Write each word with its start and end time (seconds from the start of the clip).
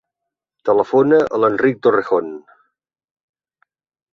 Telefona 0.69 1.19
a 1.27 1.39
l'Enric 1.43 1.77
Torrejon. 1.89 2.33